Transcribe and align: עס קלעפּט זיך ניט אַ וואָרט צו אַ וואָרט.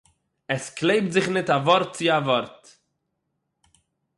עס 0.53 0.65
קלעפּט 0.77 1.11
זיך 1.13 1.25
ניט 1.33 1.49
אַ 1.55 1.63
וואָרט 1.65 1.91
צו 1.97 2.05
אַ 2.17 2.25
וואָרט. 2.27 2.61